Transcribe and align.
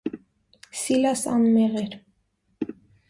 Սիլաս 0.83 1.23
անմեղ 1.33 1.77
էր։ 1.83 1.93